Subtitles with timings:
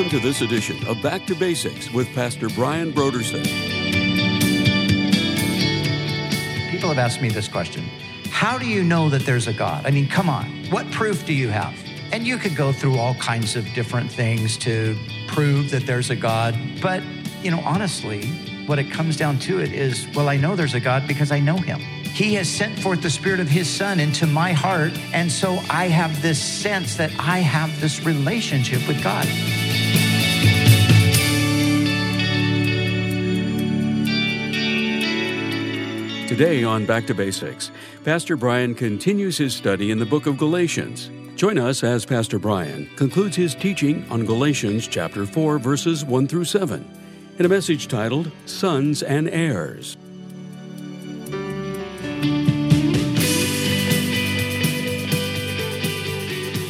[0.00, 3.44] Welcome to this edition of Back to Basics with Pastor Brian Brodersen.
[6.70, 7.84] People have asked me this question
[8.30, 9.84] How do you know that there's a God?
[9.84, 11.74] I mean, come on, what proof do you have?
[12.12, 14.96] And you could go through all kinds of different things to
[15.28, 16.58] prove that there's a God.
[16.80, 17.02] But,
[17.42, 18.26] you know, honestly,
[18.64, 21.40] what it comes down to it is well, I know there's a God because I
[21.40, 21.78] know him.
[21.78, 24.92] He has sent forth the Spirit of His Son into my heart.
[25.12, 29.26] And so I have this sense that I have this relationship with God.
[36.30, 37.72] Today on Back to Basics,
[38.04, 41.10] Pastor Brian continues his study in the book of Galatians.
[41.34, 46.44] Join us as Pastor Brian concludes his teaching on Galatians chapter 4 verses 1 through
[46.44, 46.88] 7
[47.40, 49.96] in a message titled Sons and Heirs.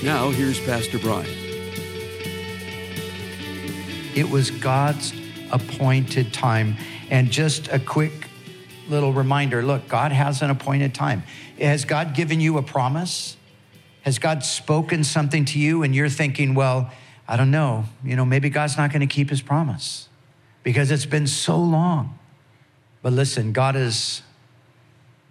[0.02, 1.28] Now here's Pastor Brian.
[4.16, 5.12] It was God's
[5.52, 6.78] appointed time.
[7.10, 8.29] And just a quick
[8.90, 11.22] little reminder look, God has an appointed time.
[11.60, 13.36] Has God given you a promise?
[14.02, 16.90] Has God spoken something to you and you're thinking, well,
[17.28, 20.08] I don't know, you know, maybe God's not going to keep his promise
[20.62, 22.18] because it's been so long.
[23.02, 24.22] But listen, God is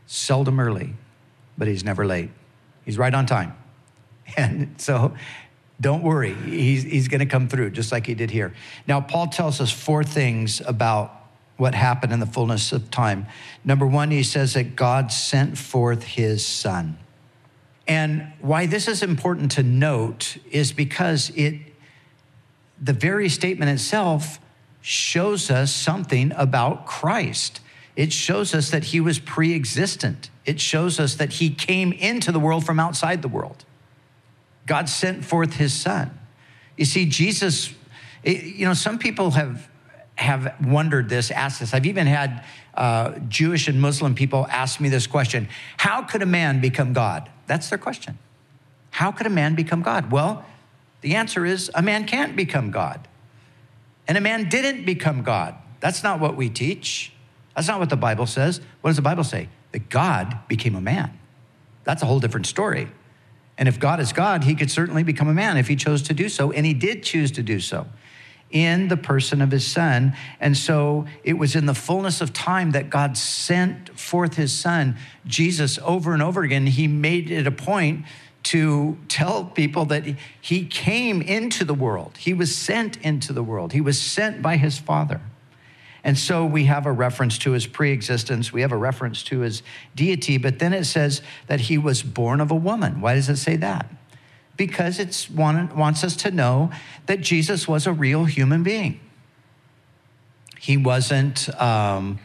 [0.07, 0.93] seldom early,
[1.57, 2.29] but he's never late.
[2.85, 3.55] He's right on time.
[4.37, 5.15] And so
[5.81, 8.53] don't worry, he's, he's going to come through just like he did here.
[8.85, 11.18] Now, Paul tells us four things about
[11.59, 13.27] what happened in the fullness of time.
[13.65, 16.97] Number one, he says that God sent forth his son.
[17.87, 21.59] And why this is important to note is because it,
[22.81, 24.39] the very statement itself
[24.81, 27.61] shows us something about Christ.
[27.95, 30.29] It shows us that he was pre existent.
[30.45, 33.65] It shows us that he came into the world from outside the world.
[34.65, 36.17] God sent forth his son.
[36.77, 37.73] You see, Jesus,
[38.23, 39.68] you know, some people have
[40.19, 41.73] have wondered this, asked this.
[41.73, 42.43] I've even had
[42.73, 45.47] uh, Jewish and Muslim people ask me this question
[45.77, 47.29] How could a man become God?
[47.47, 48.19] That's their question.
[48.91, 50.11] How could a man become God?
[50.11, 50.45] Well,
[51.01, 53.07] the answer is a man can't become God.
[54.07, 55.55] And a man didn't become God.
[55.79, 57.13] That's not what we teach.
[57.55, 58.59] That's not what the Bible says.
[58.81, 59.47] What does the Bible say?
[59.71, 61.17] That God became a man.
[61.85, 62.89] That's a whole different story.
[63.57, 66.13] And if God is God, he could certainly become a man if he chose to
[66.13, 66.51] do so.
[66.51, 67.87] And he did choose to do so
[68.51, 70.13] in the person of his son.
[70.39, 74.97] And so it was in the fullness of time that God sent forth his son,
[75.25, 76.65] Jesus, over and over again.
[76.67, 78.05] He made it a point
[78.41, 80.03] to tell people that
[80.41, 84.57] he came into the world, he was sent into the world, he was sent by
[84.57, 85.21] his father.
[86.03, 89.61] And so we have a reference to his preexistence, we have a reference to his
[89.95, 93.01] deity, but then it says that he was born of a woman.
[93.01, 93.89] Why does it say that?
[94.59, 96.69] Because it wants us to know
[97.05, 98.99] that Jesus was a real human being.
[100.59, 102.19] He wasn't um,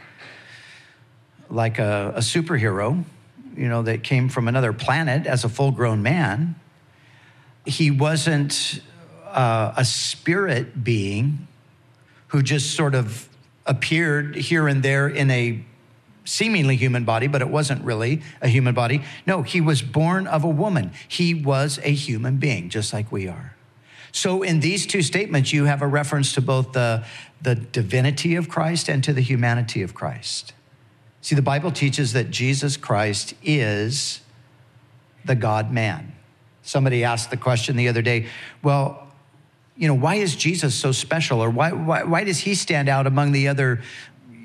[1.49, 3.05] like a, a superhero,
[3.55, 6.55] you know, that came from another planet as a full grown man.
[7.65, 8.81] He wasn't
[9.27, 11.47] uh, a spirit being
[12.27, 13.29] who just sort of
[13.65, 15.63] appeared here and there in a
[16.25, 19.03] seemingly human body, but it wasn't really a human body.
[19.25, 20.91] No, he was born of a woman.
[21.07, 23.55] He was a human being, just like we are.
[24.11, 27.05] So, in these two statements, you have a reference to both the,
[27.41, 30.53] the divinity of Christ and to the humanity of Christ.
[31.21, 34.21] See, the Bible teaches that Jesus Christ is
[35.25, 36.13] the God man.
[36.61, 38.27] Somebody asked the question the other day,
[38.63, 39.05] well,
[39.75, 41.43] you know, why is Jesus so special?
[41.43, 43.81] Or why, why, why does he stand out among the other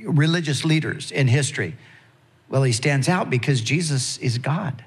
[0.04, 1.76] religious leaders in history?
[2.48, 4.84] Well, he stands out because Jesus is God.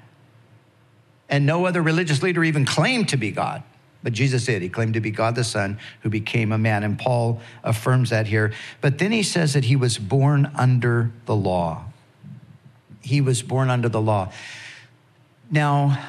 [1.28, 3.62] And no other religious leader even claimed to be God.
[4.02, 4.60] But Jesus did.
[4.60, 6.84] He claimed to be God the Son who became a man.
[6.84, 8.52] And Paul affirms that here.
[8.82, 11.86] But then he says that he was born under the law.
[13.00, 14.30] He was born under the law.
[15.50, 16.04] Now,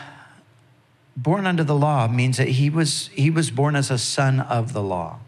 [1.16, 4.74] born under the law means that he was, he was born as a son of
[4.74, 5.20] the law.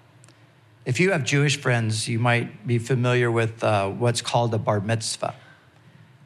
[0.87, 4.79] If you have Jewish friends, you might be familiar with uh, what's called a bar
[4.79, 5.35] mitzvah.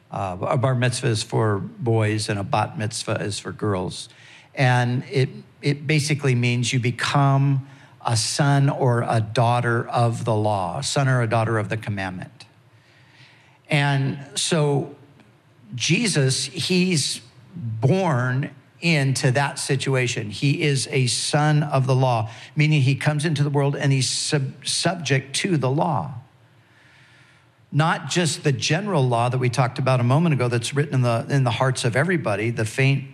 [0.08, 4.08] Uh, a bar mitzvah is for boys, and a bat mitzvah is for girls.
[4.54, 5.30] And it,
[5.62, 7.66] it basically means you become
[8.06, 11.76] a son or a daughter of the law, a son or a daughter of the
[11.76, 12.46] commandment.
[13.68, 14.94] And so
[15.74, 17.20] Jesus, he's
[17.56, 20.28] born into that situation.
[20.28, 24.10] He is a son of the law, meaning he comes into the world and he's
[24.10, 26.14] sub- subject to the law.
[27.70, 31.02] Not just the general law that we talked about a moment ago that's written in
[31.02, 33.04] the, in the hearts of everybody, the faint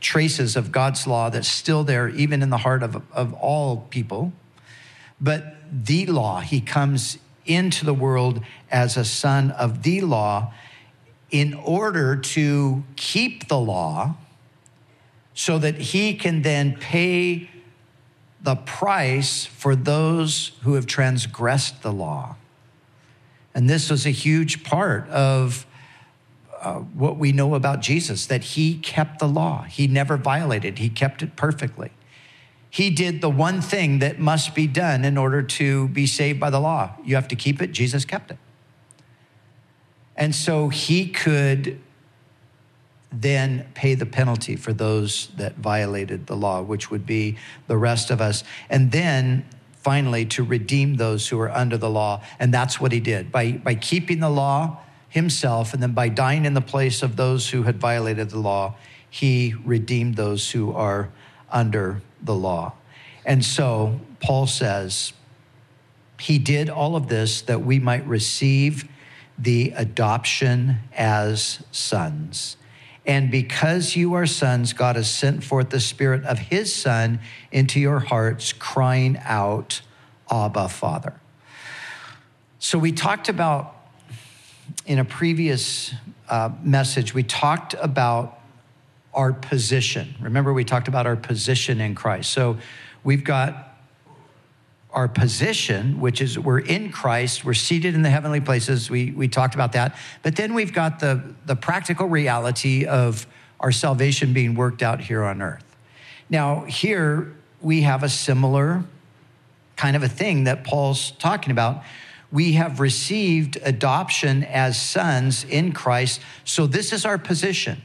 [0.00, 4.32] traces of God's law that's still there, even in the heart of, of all people,
[5.20, 6.40] but the law.
[6.40, 7.16] He comes
[7.46, 10.52] into the world as a son of the law
[11.30, 14.16] in order to keep the law
[15.34, 17.50] so that he can then pay
[18.42, 22.36] the price for those who have transgressed the law.
[23.54, 25.66] And this was a huge part of
[26.60, 29.62] uh, what we know about Jesus that he kept the law.
[29.64, 31.90] He never violated, he kept it perfectly.
[32.70, 36.48] He did the one thing that must be done in order to be saved by
[36.48, 36.94] the law.
[37.04, 38.38] You have to keep it, Jesus kept it.
[40.16, 41.78] And so he could
[43.12, 47.36] then pay the penalty for those that violated the law, which would be
[47.66, 48.42] the rest of us.
[48.70, 49.44] And then
[49.74, 52.22] finally to redeem those who are under the law.
[52.38, 53.32] And that's what he did.
[53.32, 54.78] By, by keeping the law
[55.08, 58.76] himself and then by dying in the place of those who had violated the law,
[59.10, 61.10] he redeemed those who are
[61.50, 62.72] under the law.
[63.26, 65.12] And so Paul says,
[66.18, 68.88] he did all of this that we might receive
[69.36, 72.56] the adoption as sons.
[73.04, 77.20] And because you are sons, God has sent forth the Spirit of His Son
[77.50, 79.80] into your hearts, crying out,
[80.30, 81.14] Abba, Father.
[82.58, 83.74] So we talked about
[84.86, 85.92] in a previous
[86.28, 88.38] uh, message, we talked about
[89.12, 90.14] our position.
[90.20, 92.32] Remember, we talked about our position in Christ.
[92.32, 92.58] So
[93.04, 93.71] we've got
[94.92, 98.90] our position, which is we're in Christ, we're seated in the heavenly places.
[98.90, 99.96] We, we talked about that.
[100.22, 103.26] But then we've got the, the practical reality of
[103.58, 105.64] our salvation being worked out here on earth.
[106.28, 108.84] Now, here we have a similar
[109.76, 111.82] kind of a thing that Paul's talking about.
[112.30, 116.20] We have received adoption as sons in Christ.
[116.44, 117.82] So this is our position.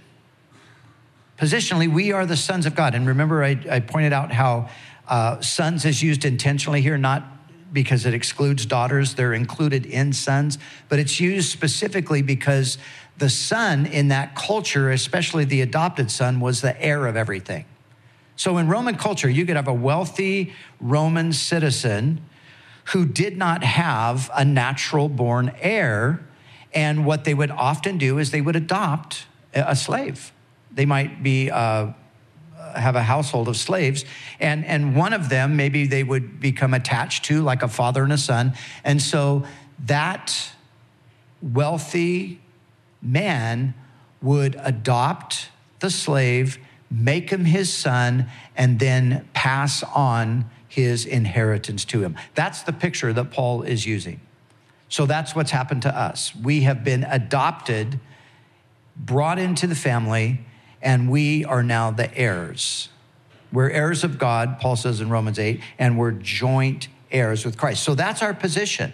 [1.38, 2.96] Positionally, we are the sons of God.
[2.96, 4.70] And remember, I, I pointed out how
[5.08, 7.24] uh, sons is used intentionally here, not
[7.74, 10.58] because it excludes daughters, they're included in sons,
[10.90, 12.78] but it's used specifically because
[13.18, 17.66] the son in that culture, especially the adopted son, was the heir of everything.
[18.36, 22.22] So in Roman culture, you could have a wealthy Roman citizen
[22.86, 26.26] who did not have a natural born heir.
[26.74, 30.32] And what they would often do is they would adopt a slave.
[30.72, 31.94] They might be uh,
[32.76, 34.06] have a household of slaves,
[34.40, 38.14] and, and one of them maybe they would become attached to, like a father and
[38.14, 38.54] a son.
[38.84, 39.44] And so
[39.86, 40.52] that
[41.42, 42.42] wealthy
[43.02, 43.74] man
[44.22, 45.50] would adopt
[45.80, 46.58] the slave,
[46.90, 52.16] make him his son, and then pass on his inheritance to him.
[52.36, 54.20] That's the picture that Paul is using.
[54.90, 56.36] So that's what's happened to us.
[56.36, 58.00] We have been adopted,
[58.96, 60.46] brought into the family,
[60.82, 62.90] and we are now the heirs.
[63.52, 67.84] We're heirs of God, Paul says in Romans 8, and we're joint heirs with Christ.
[67.84, 68.94] So that's our position.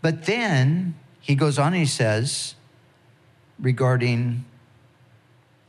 [0.00, 2.54] But then he goes on and he says,
[3.58, 4.44] regarding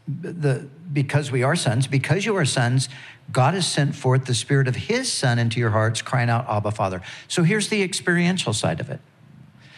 [0.07, 2.87] the because we are sons, because you are sons,
[3.31, 6.71] God has sent forth the spirit of his son into your hearts, crying out, Abba,
[6.71, 7.01] Father.
[7.27, 9.01] So here's the experiential side of it.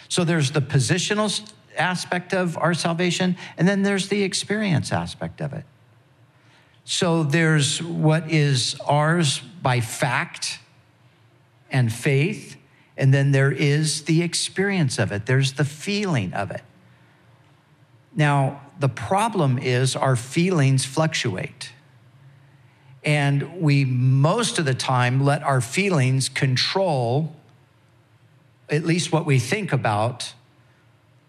[0.07, 5.53] So there's the positional aspect of our salvation, and then there's the experience aspect of
[5.53, 5.63] it.
[6.83, 10.59] So there's what is ours by fact
[11.71, 12.57] and faith,
[12.97, 16.61] and then there is the experience of it, there's the feeling of it.
[18.15, 21.71] Now, the problem is our feelings fluctuate.
[23.03, 27.35] And we most of the time let our feelings control
[28.69, 30.33] at least what we think about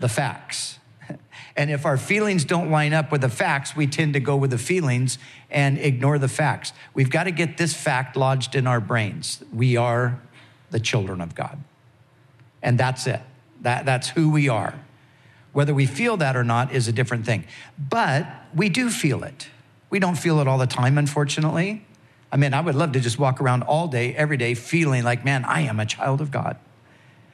[0.01, 0.79] the facts.
[1.57, 4.51] And if our feelings don't line up with the facts, we tend to go with
[4.51, 5.19] the feelings
[5.51, 6.73] and ignore the facts.
[6.95, 9.43] We've got to get this fact lodged in our brains.
[9.53, 10.21] We are
[10.71, 11.59] the children of God.
[12.63, 13.21] And that's it.
[13.63, 14.75] That, that's who we are.
[15.53, 17.45] Whether we feel that or not is a different thing.
[17.77, 19.49] But we do feel it.
[19.91, 21.85] We don't feel it all the time, unfortunately.
[22.31, 25.25] I mean, I would love to just walk around all day, every day, feeling like,
[25.25, 26.57] man, I am a child of God.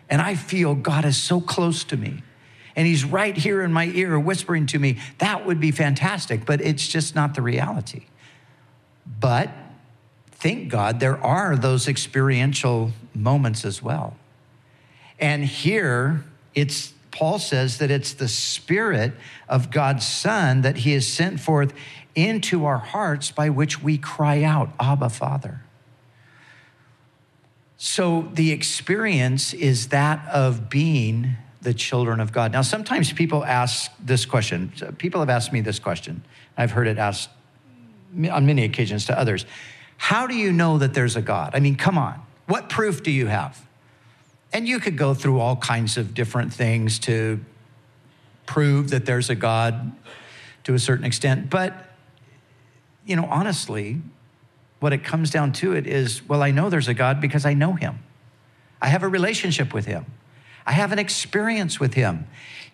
[0.08, 2.22] And I feel God is so close to me
[2.76, 6.60] and he's right here in my ear whispering to me, that would be fantastic, but
[6.60, 8.04] it's just not the reality.
[9.18, 9.50] But
[10.32, 14.16] thank God there are those experiential moments as well.
[15.18, 16.22] And here
[16.54, 19.14] it's Paul says that it's the spirit
[19.48, 21.72] of God's son that he has sent forth
[22.14, 25.62] into our hearts by which we cry out, Abba, Father.
[27.78, 32.52] So the experience is that of being the children of God.
[32.52, 34.72] Now, sometimes people ask this question.
[34.98, 36.22] People have asked me this question.
[36.56, 37.28] I've heard it asked
[38.30, 39.44] on many occasions to others.
[39.96, 41.56] How do you know that there's a God?
[41.56, 42.22] I mean, come on.
[42.46, 43.66] What proof do you have?
[44.52, 47.40] And you could go through all kinds of different things to
[48.46, 49.90] prove that there's a God
[50.62, 51.50] to a certain extent.
[51.50, 51.74] But,
[53.04, 54.00] you know, honestly,
[54.78, 57.54] what it comes down to it is well, I know there's a God because I
[57.54, 57.98] know him.
[58.80, 60.06] I have a relationship with him.
[60.66, 62.26] I have an experience with him.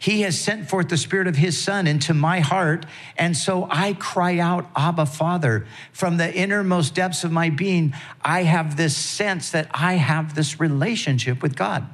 [0.03, 2.87] He has sent forth the Spirit of His Son into my heart.
[3.17, 5.65] And so I cry out, Abba, Father.
[5.93, 10.59] From the innermost depths of my being, I have this sense that I have this
[10.59, 11.87] relationship with God.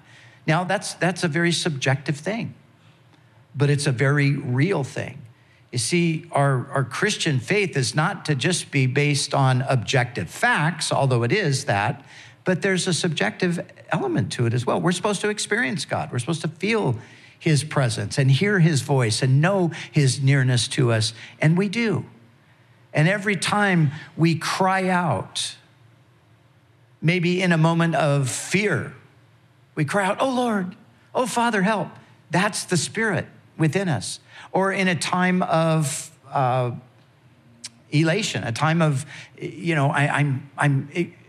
[0.47, 2.55] Now, that's, that's a very subjective thing,
[3.55, 5.21] but it's a very real thing.
[5.71, 10.91] You see, our, our Christian faith is not to just be based on objective facts,
[10.91, 12.03] although it is that,
[12.49, 14.81] but there's a subjective element to it as well.
[14.81, 16.97] We're supposed to experience God, we're supposed to feel
[17.39, 21.13] his presence and hear his voice and know his nearness to us.
[21.43, 22.07] And we do.
[22.95, 25.57] And every time we cry out,
[27.03, 28.95] maybe in a moment of fear,
[29.75, 30.75] we cry out, Oh Lord,
[31.15, 31.89] oh Father, help.
[32.31, 33.27] That's the Spirit
[33.59, 34.21] within us.
[34.53, 36.71] Or in a time of uh,
[37.91, 39.05] elation, a time of,
[39.39, 40.89] you know, I, I'm, I'm,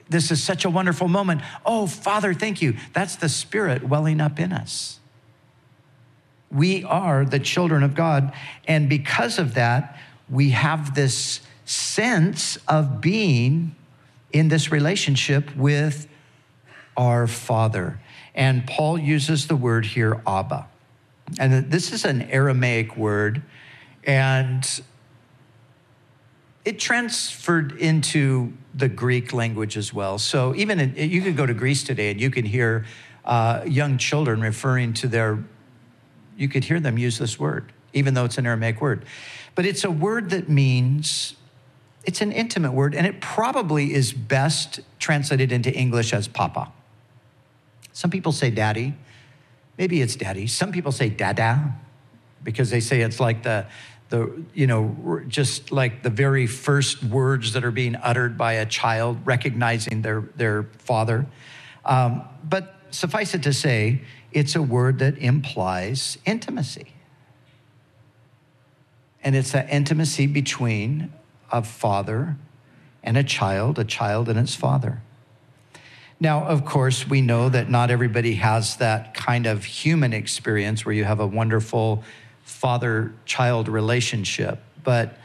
[0.10, 1.42] this is such a wonderful moment.
[1.66, 2.76] Oh, Father, thank you.
[2.94, 5.00] That's the Spirit welling up in us.
[6.52, 8.34] We are the children of God.
[8.68, 9.98] And because of that,
[10.30, 13.76] we have this sense of being
[14.32, 16.08] in this relationship with
[16.98, 18.00] our Father.
[18.34, 20.68] And Paul uses the word here, Abba.
[21.38, 23.44] And this is an Aramaic word,
[24.04, 24.82] and
[26.66, 30.18] it transferred into the Greek language as well.
[30.18, 32.86] So even in, you could go to Greece today and you can hear
[33.26, 35.44] uh, young children referring to their,
[36.38, 39.06] you could hear them use this word, even though it's an Aramaic word.
[39.56, 41.36] But it's a word that means,
[42.06, 46.72] it's an intimate word, and it probably is best translated into English as papa.
[47.92, 48.96] Some people say daddy.
[49.78, 50.48] Maybe it's daddy.
[50.48, 51.76] Some people say dada
[52.44, 53.66] because they say it's like the,
[54.10, 58.66] the you know just like the very first words that are being uttered by a
[58.66, 61.26] child recognizing their their father.
[61.86, 64.02] Um, but suffice it to say
[64.32, 66.94] it's a word that implies intimacy.
[69.24, 71.12] And it's that intimacy between
[71.52, 72.38] a father
[73.04, 75.02] and a child a child and its father.
[76.22, 80.94] Now, of course, we know that not everybody has that kind of human experience where
[80.94, 82.04] you have a wonderful
[82.50, 84.60] father child relationship.
[84.84, 85.18] But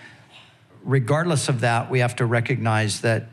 [0.85, 3.29] regardless of that, we have to recognize that,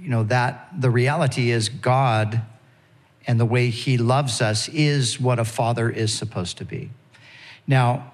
[0.00, 2.42] you know, that the reality is God
[3.26, 6.90] and the way he loves us is what a father is supposed to be.
[7.66, 8.12] Now,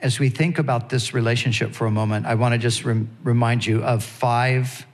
[0.00, 3.66] as we think about this relationship for a moment, I want to just rem- remind
[3.66, 4.86] you of five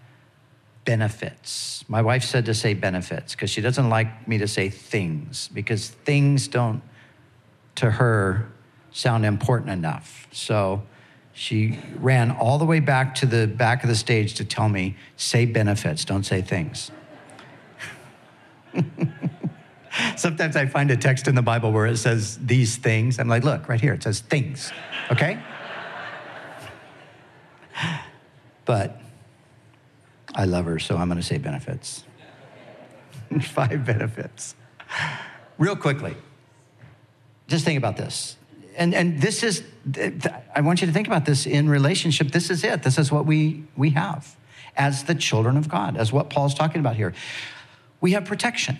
[0.84, 1.84] benefits.
[1.88, 5.90] My wife said to say benefits because she doesn't like me to say things because
[5.90, 6.82] things don't
[7.76, 8.48] to her
[8.90, 10.28] sound important enough.
[10.32, 10.82] So
[11.32, 14.96] she ran all the way back to the back of the stage to tell me,
[15.16, 16.90] say benefits, don't say things.
[20.16, 23.18] Sometimes I find a text in the Bible where it says these things.
[23.18, 24.72] I'm like, look, right here, it says things,
[25.10, 25.38] okay?
[28.64, 29.00] but
[30.34, 32.04] I love her, so I'm gonna say benefits.
[33.42, 34.54] Five benefits.
[35.58, 36.16] Real quickly,
[37.52, 38.36] just think about this.
[38.76, 39.62] And, and this is,
[40.54, 42.28] I want you to think about this in relationship.
[42.32, 42.82] This is it.
[42.82, 44.34] This is what we, we have
[44.74, 47.12] as the children of God, as what Paul's talking about here.
[48.00, 48.78] We have protection.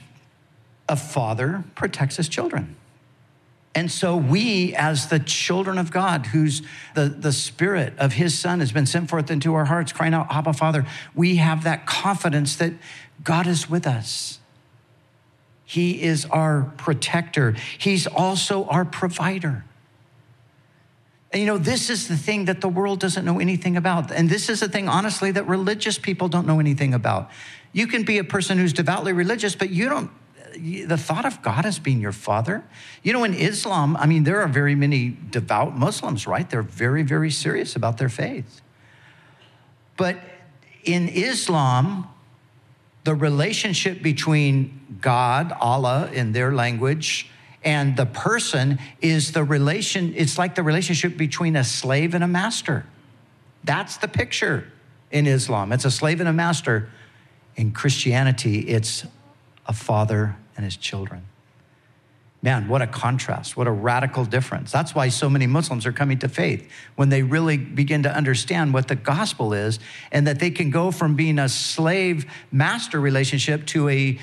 [0.89, 2.77] A father protects his children.
[3.75, 6.63] And so we, as the children of God, whose
[6.95, 10.27] the, the spirit of his son has been sent forth into our hearts, crying out,
[10.31, 12.73] Abba, Father, we have that confidence that
[13.23, 14.39] God is with us.
[15.73, 17.57] He is our protector.
[17.79, 19.65] He's also our provider.
[21.33, 24.13] And you know, this is the thing that the world doesn't know anything about.
[24.13, 27.31] And this is the thing, honestly, that religious people don't know anything about.
[27.73, 30.11] You can be a person who's devoutly religious, but you don't,
[30.87, 32.63] the thought of God as being your father.
[33.03, 36.51] You know, in Islam, I mean, there are very many devout Muslims, right?
[36.51, 38.61] They're very, very serious about their faith.
[39.97, 40.19] But
[40.85, 42.09] in Islam,
[43.05, 47.29] the relationship between God, Allah in their language,
[47.65, 52.29] and the person is the relation, it's like the relationship between a slave and a
[52.29, 52.87] master.
[53.65, 54.73] That's the picture
[55.11, 55.73] in Islam.
[55.73, 56.89] It's a slave and a master.
[57.55, 59.05] In Christianity, it's
[59.67, 61.23] a father and his children.
[62.45, 64.73] Man, what a contrast, what a radical difference.
[64.73, 68.75] That's why so many Muslims are coming to faith when they really begin to understand
[68.75, 69.79] what the gospel is
[70.11, 74.19] and that they can go from being a slave master relationship to a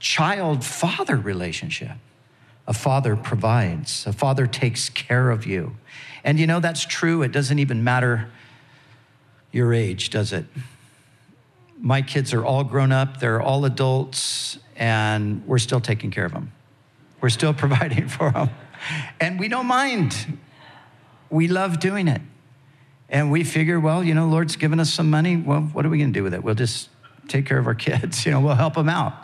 [0.00, 1.96] child father relationship.
[2.66, 5.74] A father provides, a father takes care of you.
[6.24, 7.22] And you know, that's true.
[7.22, 8.28] It doesn't even matter
[9.50, 10.44] your age, does it?
[11.78, 16.32] My kids are all grown up, they're all adults, and we're still taking care of
[16.32, 16.52] them.
[17.22, 18.50] We're still providing for them.
[19.20, 20.38] And we don't mind.
[21.30, 22.20] We love doing it.
[23.08, 25.36] And we figure, well, you know, Lord's given us some money.
[25.36, 26.42] Well, what are we going to do with it?
[26.42, 26.88] We'll just
[27.28, 28.26] take care of our kids.
[28.26, 29.14] You know, we'll help them out.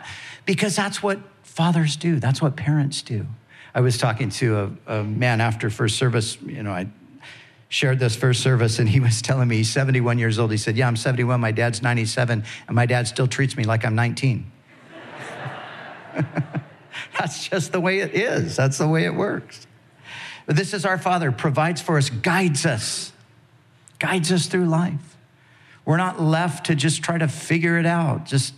[0.45, 3.27] Because that's what fathers do, that's what parents do.
[3.75, 6.41] I was talking to a, a man after first service.
[6.41, 6.87] You know, I
[7.67, 10.51] shared this first service, and he was telling me he's 71 years old.
[10.51, 11.39] He said, Yeah, I'm 71.
[11.39, 14.51] My dad's 97, and my dad still treats me like I'm 19.
[17.19, 18.55] That's just the way it is.
[18.55, 19.67] That's the way it works.
[20.45, 23.11] But this is our Father, provides for us, guides us,
[23.99, 25.17] guides us through life.
[25.85, 28.53] We're not left to just try to figure it out, just,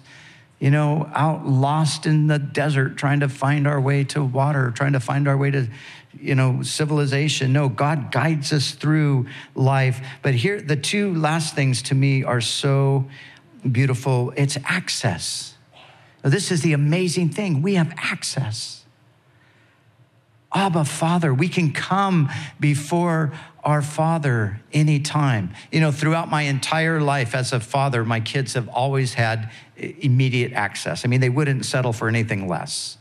[0.60, 4.94] you know, out lost in the desert trying to find our way to water, trying
[4.94, 5.68] to find our way to,
[6.20, 7.52] you know, civilization.
[7.52, 9.26] No, God guides us through
[9.56, 10.06] life.
[10.22, 13.06] But here, the two last things to me are so
[13.72, 15.56] beautiful it's access
[16.24, 17.62] now, this is the amazing thing.
[17.62, 18.86] We have access.
[20.54, 23.32] Abba, Father, we can come before
[23.64, 25.54] our Father anytime.
[25.72, 30.52] You know, throughout my entire life as a father, my kids have always had immediate
[30.54, 31.06] access.
[31.06, 32.98] I mean, they wouldn't settle for anything less.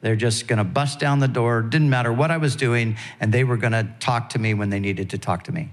[0.00, 3.32] They're just going to bust down the door, didn't matter what I was doing, and
[3.32, 5.70] they were going to talk to me when they needed to talk to me.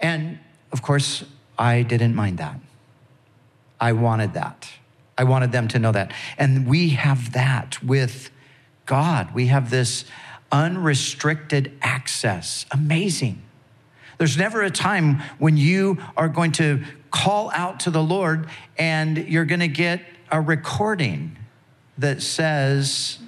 [0.00, 0.38] And
[0.72, 1.24] of course,
[1.58, 2.58] I didn't mind that.
[3.80, 4.68] I wanted that.
[5.18, 6.12] I wanted them to know that.
[6.38, 8.30] And we have that with
[8.86, 9.34] God.
[9.34, 10.04] We have this
[10.52, 12.64] unrestricted access.
[12.70, 13.42] Amazing.
[14.16, 19.18] There's never a time when you are going to call out to the Lord and
[19.18, 21.36] you're going to get a recording
[21.98, 23.18] that says,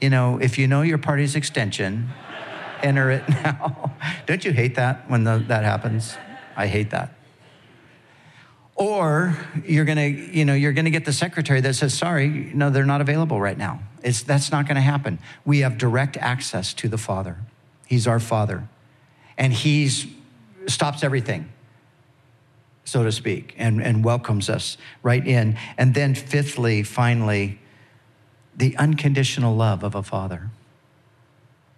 [0.00, 2.08] you know, if you know your party's extension,
[2.82, 3.92] enter it now.
[4.26, 6.16] Don't you hate that when the, that happens?
[6.56, 7.14] I hate that.
[8.82, 12.84] Or you're gonna, you know, you're gonna get the secretary that says, sorry, no, they're
[12.84, 13.80] not available right now.
[14.02, 15.20] It's, that's not gonna happen.
[15.44, 17.36] We have direct access to the Father.
[17.86, 18.68] He's our Father.
[19.38, 20.08] And He's
[20.66, 21.48] stops everything,
[22.84, 25.56] so to speak, and, and welcomes us right in.
[25.78, 27.60] And then fifthly, finally,
[28.56, 30.50] the unconditional love of a father.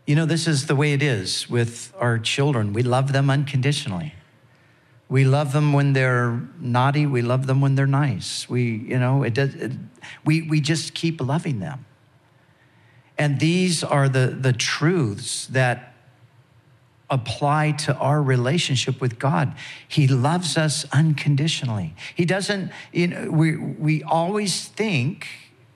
[0.06, 2.72] You know, this is the way it is with our children.
[2.72, 4.14] We love them unconditionally.
[5.14, 7.06] We love them when they're naughty.
[7.06, 8.48] We love them when they're nice.
[8.48, 9.70] We, you know, it does, it,
[10.24, 11.86] we, we just keep loving them.
[13.16, 15.94] And these are the, the truths that
[17.08, 19.54] apply to our relationship with God.
[19.86, 21.94] He loves us unconditionally.
[22.16, 25.28] He doesn't, you know, we, we always think,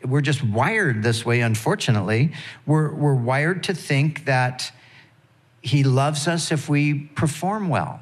[0.04, 2.32] we're just wired this way, unfortunately.
[2.66, 4.72] We're, we're wired to think that
[5.60, 8.00] He loves us if we perform well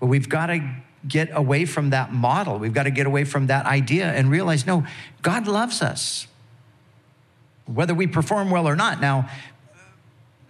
[0.00, 2.58] but we've got to get away from that model.
[2.58, 4.84] We've got to get away from that idea and realize no,
[5.22, 6.26] God loves us,
[7.66, 9.00] whether we perform well or not.
[9.00, 9.28] Now,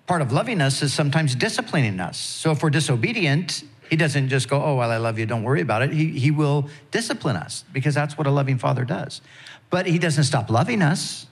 [0.06, 2.16] part of loving us is sometimes disciplining us.
[2.16, 5.60] So if we're disobedient, he doesn't just go, oh, well, I love you, don't worry
[5.60, 5.92] about it.
[5.92, 9.20] He, he will discipline us because that's what a loving father does.
[9.70, 11.26] But he doesn't stop loving us,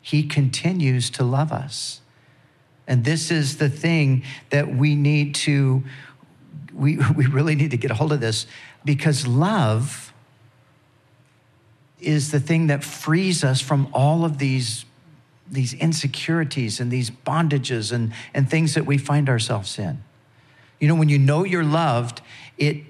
[0.00, 2.00] he continues to love us.
[2.86, 5.84] And this is the thing that we need to
[6.74, 8.46] we, we really need to get a hold of this
[8.84, 10.12] because love
[12.00, 14.84] is the thing that frees us from all of these,
[15.50, 20.02] these insecurities and these bondages and, and things that we find ourselves in.
[20.78, 22.22] You know, when you know you're loved,
[22.56, 22.84] it,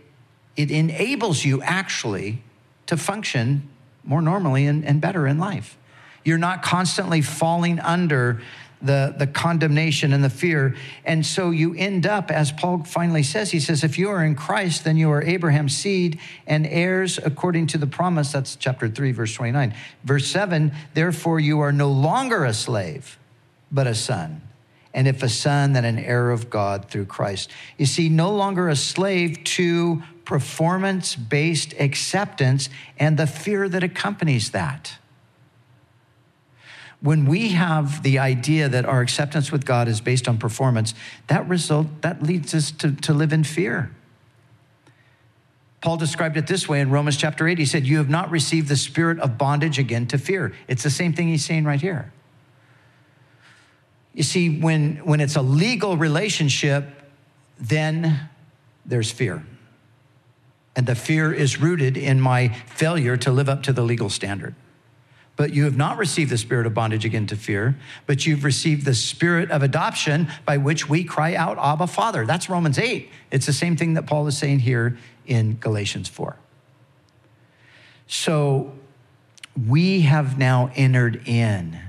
[0.56, 2.42] it enables you actually
[2.86, 3.68] to function
[4.04, 5.76] more normally and, and better in life.
[6.24, 8.40] You're not constantly falling under
[8.82, 10.74] the, the condemnation and the fear.
[11.04, 14.34] And so you end up, as Paul finally says, he says, if you are in
[14.34, 18.32] Christ, then you are Abraham's seed and heirs according to the promise.
[18.32, 19.74] That's chapter 3, verse 29.
[20.04, 23.18] Verse 7 therefore you are no longer a slave,
[23.70, 24.42] but a son.
[24.92, 27.50] And if a son, then an heir of God through Christ.
[27.78, 34.50] You see, no longer a slave to performance based acceptance and the fear that accompanies
[34.50, 34.98] that
[37.02, 40.94] when we have the idea that our acceptance with God is based on performance,
[41.28, 43.90] that result that leads us to, to live in fear.
[45.80, 47.58] Paul described it this way in Romans chapter 8.
[47.58, 50.52] He said, You have not received the spirit of bondage again to fear.
[50.68, 52.12] It's the same thing he's saying right here.
[54.12, 56.84] You see, when, when it's a legal relationship,
[57.58, 58.28] then
[58.84, 59.42] there's fear.
[60.76, 64.54] And the fear is rooted in my failure to live up to the legal standard.
[65.40, 67.74] But you have not received the spirit of bondage again to fear,
[68.04, 72.26] but you've received the spirit of adoption by which we cry out, Abba, Father.
[72.26, 73.08] That's Romans 8.
[73.30, 76.36] It's the same thing that Paul is saying here in Galatians 4.
[78.06, 78.74] So
[79.66, 81.80] we have now entered in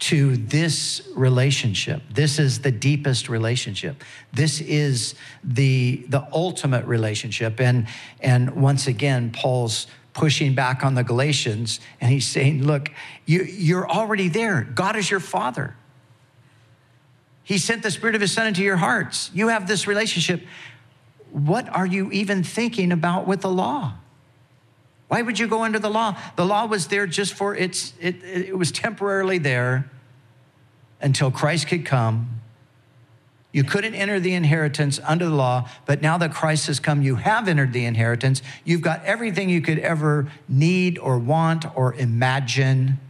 [0.00, 2.02] to this relationship.
[2.10, 4.04] This is the deepest relationship.
[4.34, 7.58] This is the, the ultimate relationship.
[7.58, 7.86] And,
[8.20, 12.90] and once again, Paul's pushing back on the Galatians and he's saying, Look,
[13.26, 14.62] you, you're already there.
[14.62, 15.76] God is your father.
[17.44, 19.30] He sent the Spirit of His Son into your hearts.
[19.32, 20.42] You have this relationship.
[21.30, 23.94] What are you even thinking about with the law?
[25.08, 26.18] Why would you go under the law?
[26.36, 29.90] The law was there just for its, it, it was temporarily there
[31.00, 32.40] until Christ could come.
[33.50, 37.16] You couldn't enter the inheritance under the law, but now that Christ has come, you
[37.16, 38.42] have entered the inheritance.
[38.64, 43.00] You've got everything you could ever need or want or imagine.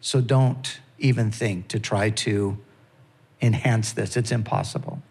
[0.00, 2.58] So don't even think to try to
[3.42, 5.02] enhance this, it's impossible.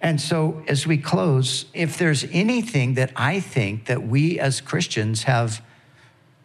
[0.00, 5.24] And so, as we close, if there's anything that I think that we as Christians
[5.24, 5.60] have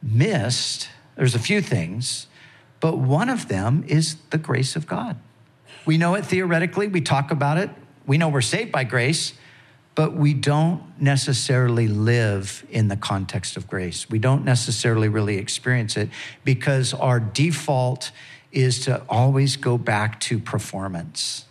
[0.01, 2.27] missed, there's a few things,
[2.79, 5.17] but one of them is the grace of God.
[5.85, 7.69] We know it theoretically, we talk about it,
[8.05, 9.33] we know we're saved by grace,
[9.95, 14.09] but we don't necessarily live in the context of grace.
[14.09, 16.09] We don't necessarily really experience it
[16.43, 18.11] because our default
[18.51, 21.45] is to always go back to performance.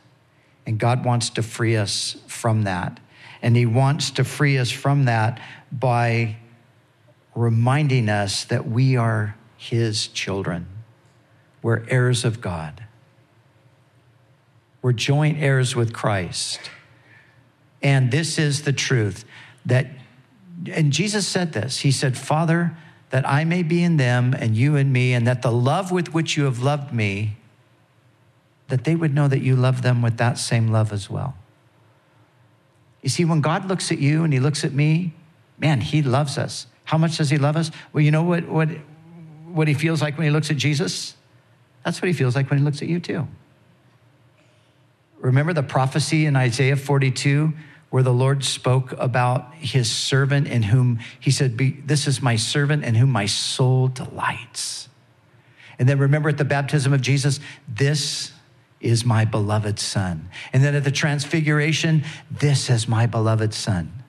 [0.67, 3.01] And God wants to free us from that.
[3.43, 5.41] And He wants to free us from that
[5.71, 6.37] by
[7.35, 10.67] reminding us that we are His children.
[11.61, 12.85] We're heirs of God.
[14.83, 16.61] We're joint heirs with Christ.
[17.83, 19.25] And this is the truth
[19.65, 19.87] that,
[20.71, 22.77] and Jesus said this He said, Father,
[23.11, 26.13] that I may be in them and you in me, and that the love with
[26.13, 27.37] which you have loved me
[28.69, 31.37] that they would know that you love them with that same love as well.
[33.03, 35.13] You see, when God looks at you and He looks at me,
[35.59, 36.67] man, He loves us.
[36.85, 37.71] How much does He love us?
[37.93, 38.69] Well, you know what, what,
[39.47, 41.17] what He feels like when He looks at Jesus?
[41.85, 43.29] That's what He feels like when He looks at you, too.
[45.23, 47.53] Remember the prophecy in Isaiah 42
[47.91, 51.57] where the Lord spoke about His servant in whom He said,
[51.87, 54.89] This is my servant in whom my soul delights.
[55.79, 58.33] And then remember at the baptism of Jesus, this
[58.81, 60.29] is my beloved son.
[60.53, 64.03] And then at the transfiguration, this is my beloved son.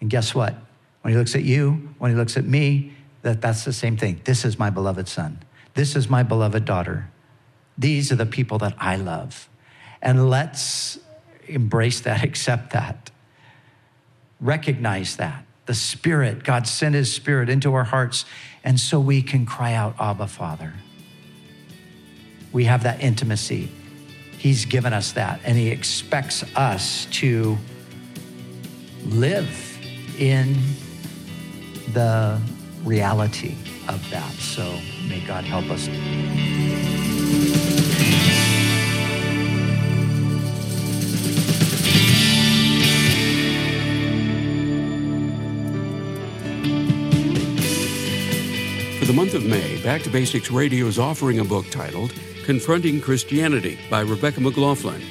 [0.00, 0.54] And guess what?
[1.02, 4.22] When he looks at you, when he looks at me, that, that's the same thing.
[4.24, 5.40] This is my beloved son.
[5.74, 7.10] This is my beloved daughter.
[7.76, 9.49] These are the people that I love.
[10.02, 10.98] And let's
[11.46, 13.10] embrace that, accept that,
[14.40, 15.44] recognize that.
[15.66, 18.24] The Spirit, God sent His Spirit into our hearts,
[18.64, 20.74] and so we can cry out, Abba, Father
[22.52, 23.70] we have that intimacy.
[24.38, 27.58] He's given us that, and He expects us to
[29.04, 29.78] live
[30.18, 30.56] in
[31.92, 32.40] the
[32.84, 33.56] reality
[33.88, 34.32] of that.
[34.34, 36.89] So may God help us.
[49.20, 52.14] Month of May, Back to Basics Radio is offering a book titled
[52.46, 55.02] Confronting Christianity by Rebecca McLaughlin.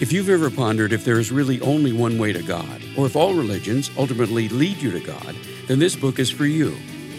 [0.00, 3.16] If you've ever pondered if there is really only one way to God, or if
[3.16, 5.34] all religions ultimately lead you to God,
[5.66, 6.76] then this book is for you.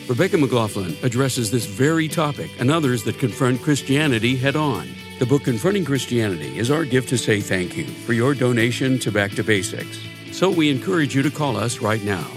[0.07, 4.87] Rebecca McLaughlin addresses this very topic and others that confront Christianity head on.
[5.17, 9.11] The book Confronting Christianity is our gift to say thank you for your donation to
[9.11, 9.99] Back to Basics.
[10.31, 12.27] So we encourage you to call us right now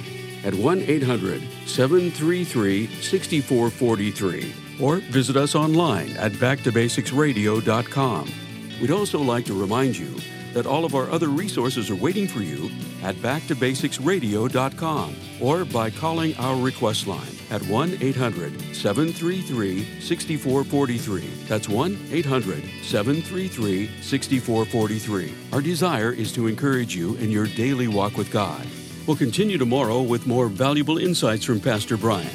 [0.48, 8.32] at 1 800 733 6443 or visit us online at backtobasicsradio.com.
[8.80, 10.16] We'd also like to remind you
[10.54, 12.70] that all of our other resources are waiting for you
[13.02, 21.26] at backtobasicsradio.com or by calling our request line at 1 800 733 6443.
[21.46, 25.34] That's 1 800 733 6443.
[25.52, 28.66] Our desire is to encourage you in your daily walk with God.
[29.08, 32.28] We'll continue tomorrow with more valuable insights from Pastor Brian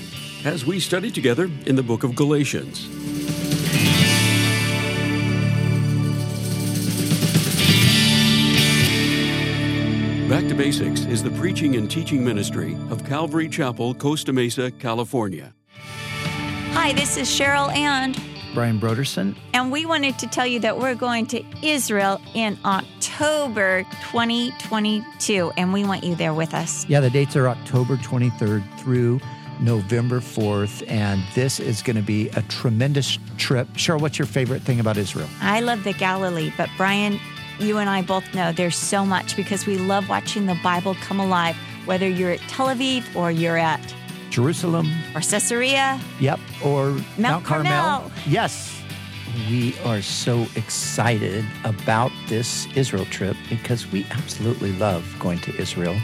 [0.44, 2.88] as we study together in the book of Galatians.
[10.28, 15.54] Back to Basics is the preaching and teaching ministry of Calvary Chapel, Costa Mesa, California.
[16.72, 18.20] Hi, this is Cheryl and
[18.54, 19.36] Brian Brodersen.
[19.54, 25.74] And we wanted to tell you that we're going to Israel in October 2022, and
[25.74, 26.88] we want you there with us.
[26.88, 29.20] Yeah, the dates are October 23rd through
[29.60, 33.68] November 4th, and this is going to be a tremendous trip.
[33.74, 35.28] Cheryl, what's your favorite thing about Israel?
[35.42, 37.20] I love the Galilee, but Brian,
[37.60, 41.20] you and I both know there's so much because we love watching the Bible come
[41.20, 43.82] alive, whether you're at Tel Aviv or you're at
[44.34, 44.92] Jerusalem.
[45.14, 46.02] Or Caesarea.
[46.20, 46.40] Yep.
[46.66, 47.72] Or Mount, Mount Carmel.
[47.72, 48.12] Carmel.
[48.26, 48.82] Yes.
[49.50, 55.96] We are so excited about this Israel trip because we absolutely love going to Israel.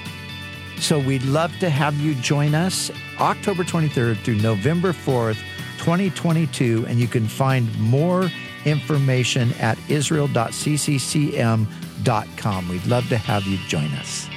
[0.77, 2.89] So we'd love to have you join us
[3.19, 5.41] October 23rd through November 4th,
[5.79, 6.85] 2022.
[6.87, 8.31] And you can find more
[8.63, 12.69] information at israel.cccm.com.
[12.69, 14.29] We'd love to have you join us.